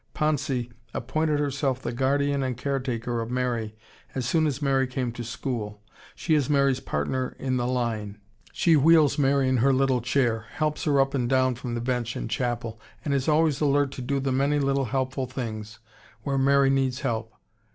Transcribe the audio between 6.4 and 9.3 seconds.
Mary's partner in the line; she wheels